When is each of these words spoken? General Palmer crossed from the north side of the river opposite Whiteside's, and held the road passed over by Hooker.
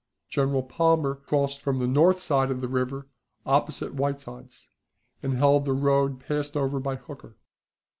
General 0.29 0.63
Palmer 0.63 1.13
crossed 1.13 1.61
from 1.61 1.77
the 1.77 1.85
north 1.85 2.19
side 2.19 2.49
of 2.49 2.59
the 2.59 2.67
river 2.67 3.05
opposite 3.45 3.93
Whiteside's, 3.93 4.67
and 5.21 5.35
held 5.35 5.63
the 5.63 5.73
road 5.73 6.19
passed 6.19 6.57
over 6.57 6.79
by 6.79 6.95
Hooker. 6.95 7.35